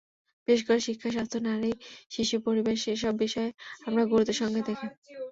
[0.47, 1.71] বিশেষ করে শিক্ষা, স্বাস্থ্য, নারী,
[2.11, 3.49] শিশু, পরিবেশ—এসব বিষয়
[3.87, 4.87] আমরা গুরুত্বের সঙ্গে দেখি।